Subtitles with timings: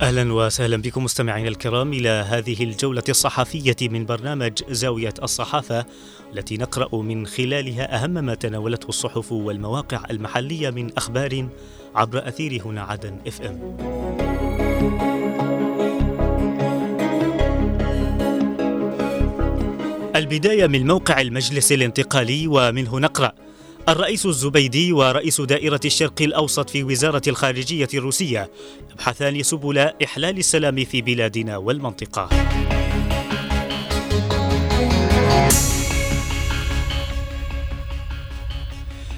[0.00, 5.86] أهلا وسهلا بكم مستمعينا الكرام إلى هذه الجولة الصحفية من برنامج زاوية الصحافة
[6.32, 11.48] التي نقرأ من خلالها أهم ما تناولته الصحف والمواقع المحلية من أخبار
[11.94, 13.76] عبر أثير هنا عدن إف إم.
[20.16, 23.32] البداية من موقع المجلس الانتقالي ومنه نقرأ
[23.90, 28.50] الرئيس الزبيدي ورئيس دائرة الشرق الأوسط في وزارة الخارجية الروسية
[28.92, 32.28] يبحثان سبل إحلال السلام في بلادنا والمنطقة.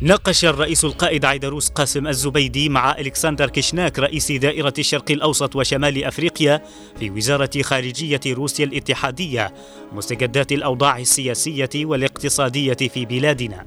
[0.00, 6.62] ناقش الرئيس القائد عيدروس قاسم الزبيدي مع ألكسندر كيشناك رئيس دائرة الشرق الأوسط وشمال أفريقيا
[6.98, 9.54] في وزارة خارجية روسيا الاتحادية
[9.92, 13.66] مستجدات الأوضاع السياسية والاقتصادية في بلادنا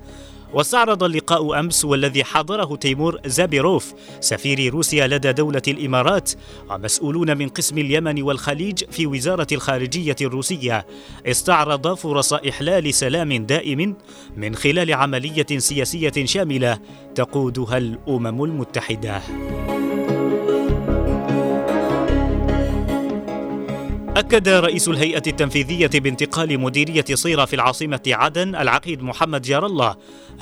[0.53, 3.93] واستعرض اللقاء أمس والذي حضره تيمور زابيروف.
[4.19, 6.31] سفير روسيا لدى دولة الإمارات
[6.69, 10.85] ومسؤولون من قسم اليمن والخليج في وزارة الخارجية الروسية.
[11.25, 13.95] استعرض فرص إحلال سلام دائم
[14.37, 16.79] من خلال عملية سياسية شاملة
[17.15, 19.21] تقودها الأمم المتحدة.
[24.19, 29.95] أكد رئيس الهيئة التنفيذية بانتقال مديرية صيرة في العاصمة عدن العقيد محمد جار الله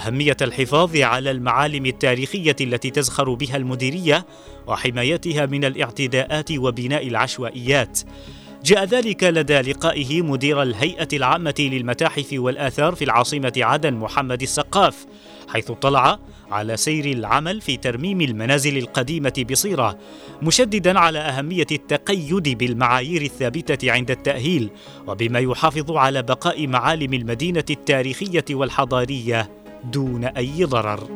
[0.06, 4.26] أهمية الحفاظ على المعالم التاريخية التي تزخر بها المديرية
[4.68, 8.00] وحمايتها من الاعتداءات وبناء العشوائيات.
[8.64, 15.06] جاء ذلك لدى لقائه مدير الهيئة العامة للمتاحف والآثار في العاصمة عدن محمد السقاف
[15.48, 16.20] حيث اطلع
[16.52, 19.98] على سير العمل في ترميم المنازل القديمة بصيرة
[20.42, 24.70] مشددا على أهمية التقيد بالمعايير الثابتة عند التأهيل
[25.08, 29.50] وبما يحافظ على بقاء معالم المدينة التاريخية والحضارية
[29.84, 31.08] دون أي ضرر.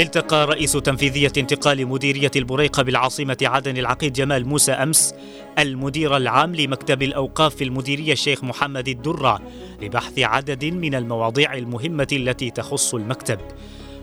[0.00, 5.14] التقى رئيس تنفيذية انتقال مديرية البريقة بالعاصمة عدن العقيد جمال موسى أمس
[5.58, 9.40] المدير العام لمكتب الأوقاف في المديرية الشيخ محمد الدرة
[9.82, 13.38] لبحث عدد من المواضيع المهمة التي تخص المكتب.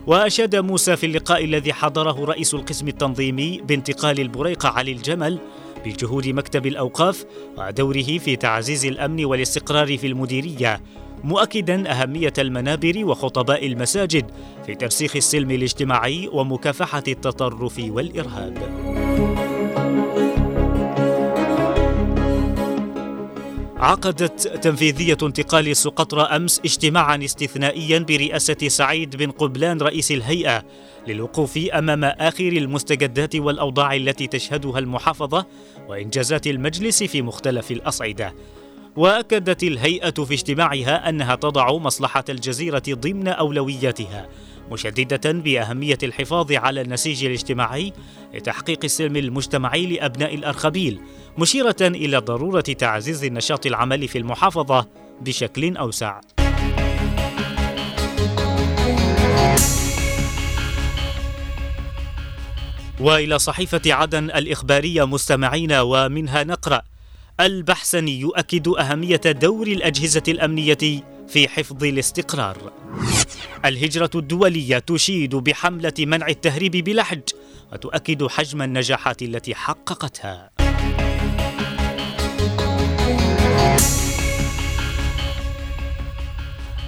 [0.08, 5.40] وأشاد موسى في اللقاء الذي حضره رئيس القسم التنظيمي بانتقال البريقة علي الجمل
[5.86, 7.26] بجهود مكتب الأوقاف
[7.58, 10.82] ودوره في تعزيز الأمن والاستقرار في المديرية.
[11.24, 14.32] مؤكدا أهمية المنابر وخطباء المساجد
[14.66, 18.58] في ترسيخ السلم الاجتماعي ومكافحة التطرف والإرهاب.
[23.78, 30.64] عقدت تنفيذية انتقال سقطرى أمس اجتماعا استثنائيا برئاسة سعيد بن قبلان رئيس الهيئة
[31.08, 35.46] للوقوف أمام آخر المستجدات والأوضاع التي تشهدها المحافظة
[35.88, 38.34] وإنجازات المجلس في مختلف الأصعدة.
[38.98, 44.30] وأكدت الهيئة في اجتماعها أنها تضع مصلحة الجزيرة ضمن أولوياتها
[44.72, 47.94] مشددة بأهمية الحفاظ على النسيج الاجتماعي
[48.34, 51.00] لتحقيق السلم المجتمعي لأبناء الأرخبيل
[51.38, 54.88] مشيرة إلى ضرورة تعزيز النشاط العملي في المحافظة
[55.22, 56.22] بشكل أوسع.
[63.00, 66.82] وإلى صحيفة عدن الإخبارية مستمعين ومنها نقرأ
[67.40, 70.78] البحسني يؤكد أهمية دور الأجهزة الأمنية
[71.28, 72.74] في حفظ الاستقرار.
[73.66, 77.22] الهجرة الدولية تشيد بحملة منع التهريب بلحج
[77.74, 80.52] وتؤكد حجم النجاحات التي حققتها.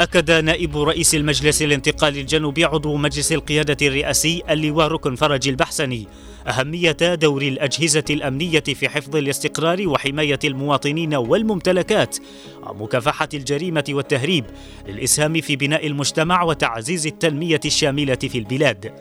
[0.01, 6.07] أكد نائب رئيس المجلس الانتقالي الجنوبي عضو مجلس القيادة الرئاسي اللواء ركن فرج البحسني
[6.47, 12.17] أهمية دور الأجهزة الأمنية في حفظ الاستقرار وحماية المواطنين والممتلكات
[12.63, 14.45] ومكافحة الجريمة والتهريب
[14.87, 18.93] للإسهام في بناء المجتمع وتعزيز التنمية الشاملة في البلاد.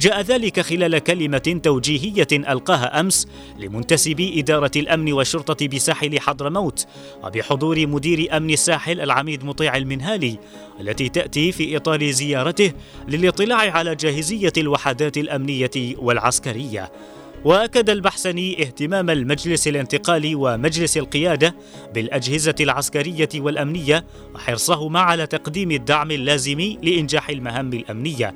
[0.00, 3.28] جاء ذلك خلال كلمة توجيهية ألقاها أمس
[3.58, 6.86] لمنتسبي إدارة الأمن والشرطة بساحل حضرموت
[7.24, 10.38] وبحضور مدير أمن الساحل العميد مطيع المنهالي
[10.80, 12.72] التي تأتي في إطار زيارته
[13.08, 16.92] للاطلاع على جاهزية الوحدات الأمنية والعسكرية.
[17.44, 21.54] وأكد البحسني اهتمام المجلس الانتقالي ومجلس القيادة
[21.94, 24.04] بالأجهزة العسكرية والأمنية
[24.34, 28.34] وحرصهما على تقديم الدعم اللازم لإنجاح المهام الأمنية.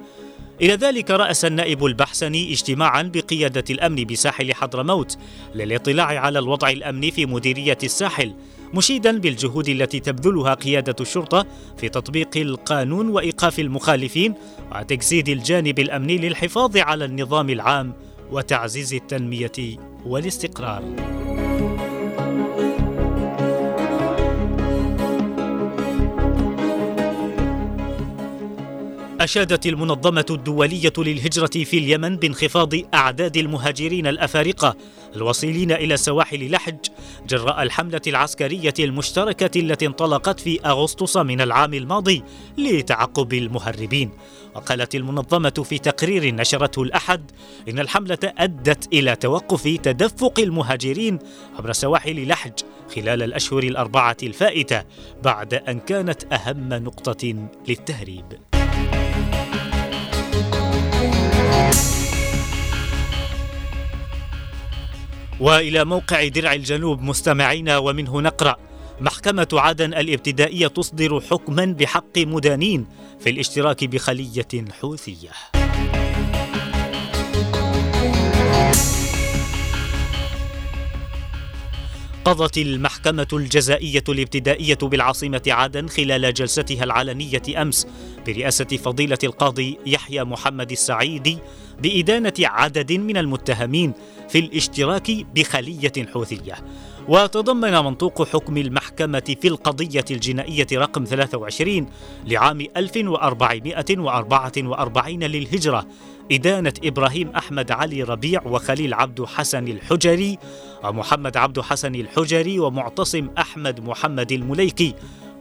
[0.63, 5.19] إلى ذلك رأس النائب البحسني اجتماعا بقيادة الأمن بساحل حضرموت
[5.55, 8.35] للاطلاع على الوضع الأمني في مديرية الساحل
[8.75, 14.35] مشيدا بالجهود التي تبذلها قيادة الشرطة في تطبيق القانون وإيقاف المخالفين
[14.75, 17.93] وتجسيد الجانب الأمني للحفاظ على النظام العام
[18.31, 19.77] وتعزيز التنمية
[20.07, 20.83] والاستقرار.
[29.25, 34.77] أشادت المنظمة الدولية للهجرة في اليمن بانخفاض أعداد المهاجرين الأفارقة
[35.17, 36.79] الواصلين إلى سواحل لحج
[37.29, 42.23] جراء الحملة العسكرية المشتركة التي انطلقت في أغسطس من العام الماضي
[42.59, 44.11] لتعقب المهربين
[44.55, 47.31] وقالت المنظمة في تقرير نشرته الأحد
[47.69, 51.19] إن الحملة أدت إلى توقف تدفق المهاجرين
[51.59, 52.61] عبر سواحل لحج
[52.95, 54.83] خلال الأشهر الأربعة الفائتة
[55.23, 58.52] بعد أن كانت أهم نقطة للتهريب.
[65.43, 68.57] وإلى موقع درع الجنوب مستمعينا ومنه نقرأ
[69.01, 72.87] محكمة عدن الابتدائية تصدر حكما بحق مدانين
[73.21, 75.31] في الاشتراك بخلية حوثية.
[82.25, 87.87] قضت المحكمة الجزائية الابتدائية بالعاصمة عدن خلال جلستها العلنية أمس
[88.27, 91.39] برئاسة فضيلة القاضي يحيى محمد السعيدي
[91.83, 93.93] بإدانة عدد من المتهمين
[94.29, 96.55] في الاشتراك بخلية حوثية.
[97.09, 101.87] وتضمن منطوق حكم المحكمة في القضية الجنائية رقم 23
[102.27, 105.87] لعام 1444 للهجرة
[106.33, 110.39] إدانة إبراهيم أحمد علي ربيع وخليل عبد حسن الحجري
[110.85, 114.95] ومحمد عبد حسن الحجري ومعتصم أحمد محمد المليكي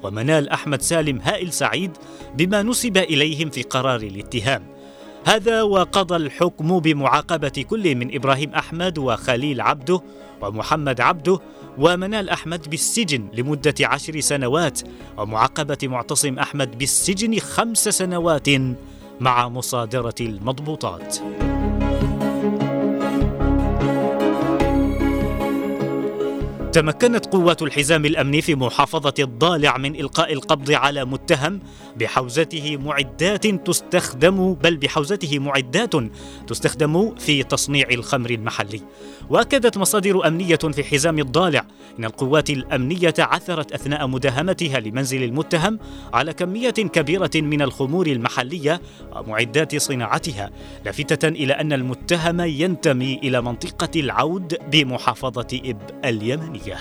[0.03, 1.91] ومنال أحمد سالم هائل سعيد
[2.37, 4.63] بما نسب إليهم في قرار الاتهام
[5.25, 10.01] هذا وقضى الحكم بمعاقبة كل من إبراهيم أحمد وخليل عبده
[10.41, 11.39] ومحمد عبده
[11.77, 14.81] ومنال أحمد بالسجن لمدة عشر سنوات
[15.17, 18.47] ومعاقبة معتصم أحمد بالسجن خمس سنوات
[19.19, 21.17] مع مصادرة المضبوطات.
[26.71, 31.59] تمكنت قوات الحزام الأمني في محافظة الضالع من إلقاء القبض على متهم
[31.99, 35.93] بحوزته معدات تستخدم بل بحوزته معدات
[36.47, 38.81] تستخدم في تصنيع الخمر المحلي.
[39.31, 41.65] واكدت مصادر أمنية في حزام الضالع
[41.99, 45.79] إن القوات الأمنية عثرت أثناء مداهمتها لمنزل المتهم
[46.13, 48.81] على كمية كبيرة من الخمور المحلية
[49.15, 50.49] ومعدات صناعتها
[50.85, 56.77] لافتة إلى أن المتهم ينتمي إلى منطقة العود بمحافظة إب اليمنية.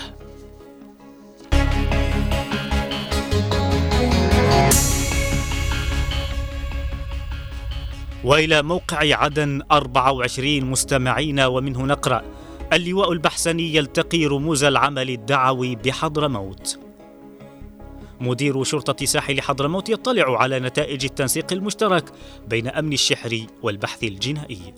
[8.23, 12.21] وإلى موقع عدن 24 مستمعين ومنه نقرأ
[12.73, 16.79] اللواء البحسني يلتقي رموز العمل الدعوي بحضرموت
[18.21, 22.11] مدير شرطة ساحل حضرموت يطلع على نتائج التنسيق المشترك
[22.47, 24.73] بين أمن الشحر والبحث الجنائي.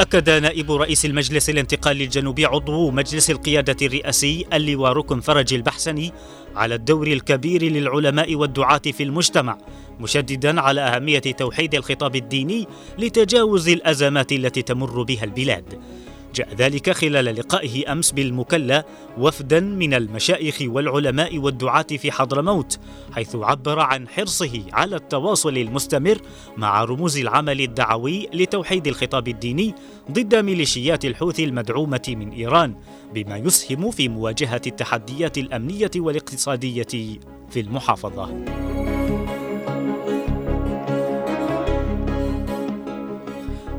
[0.00, 6.12] أكد نائب رئيس المجلس الانتقالي الجنوبي عضو مجلس القيادة الرئاسي اللواء ركن فرج البحسني
[6.56, 9.58] على الدور الكبير للعلماء والدعاة في المجتمع
[10.00, 12.66] مشددا على أهمية توحيد الخطاب الديني
[12.98, 15.80] لتجاوز الأزمات التي تمر بها البلاد.
[16.34, 18.84] جاء ذلك خلال لقائه أمس بالمكلا
[19.18, 22.78] وفدا من المشايخ والعلماء والدعاة في حضرموت
[23.12, 26.18] حيث عبر عن حرصه على التواصل المستمر
[26.56, 29.74] مع رموز العمل الدعوي لتوحيد الخطاب الديني
[30.10, 32.74] ضد ميليشيات الحوثي المدعومة من إيران
[33.14, 37.18] بما يسهم في مواجهة التحديات الأمنية والاقتصادية
[37.50, 38.67] في المحافظة.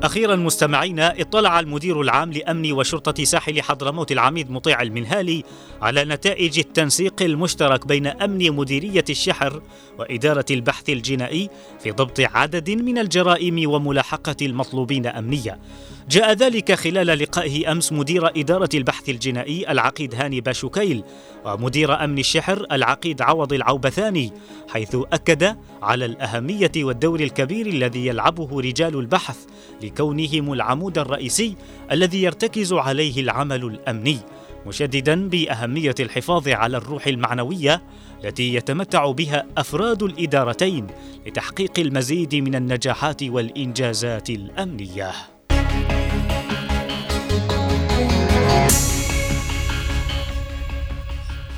[0.04, 5.44] أخيرا مستمعينا اطلع المدير العام لأمن وشرطة ساحل حضرموت العميد مطيع المنهالي
[5.82, 9.62] على نتائج التنسيق المشترك بين أمن مديرية الشحر
[10.00, 15.60] وإدارة البحث الجنائي في ضبط عدد من الجرائم وملاحقة المطلوبين أمنيا
[16.10, 21.04] جاء ذلك خلال لقائه أمس مدير إدارة البحث الجنائي العقيد هاني باشوكيل
[21.46, 24.34] ومدير أمن الشحر العقيد عوض العوبثاني
[24.70, 29.38] حيث أكد على الأهمية والدور الكبير الذي يلعبه رجال البحث
[29.84, 31.56] لكونهم العمود الرئيسي
[31.92, 34.18] الذي يرتكز عليه العمل الأمني
[34.68, 37.82] مشددا بأهمية الحفاظ على الروح المعنوية
[38.24, 40.88] التي يتمتع بها أفراد الإدارتين
[41.28, 45.39] لتحقيق المزيد من النجاحات والإنجازات الأمنية.